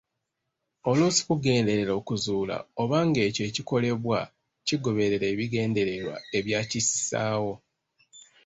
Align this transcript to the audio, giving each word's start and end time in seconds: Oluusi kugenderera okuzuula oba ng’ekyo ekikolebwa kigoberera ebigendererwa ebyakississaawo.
Oluusi 0.89 1.21
kugenderera 1.27 1.91
okuzuula 1.99 2.55
oba 2.81 2.97
ng’ekyo 3.07 3.43
ekikolebwa 3.49 4.19
kigoberera 4.67 5.25
ebigendererwa 5.33 6.15
ebyakississaawo. 6.37 7.53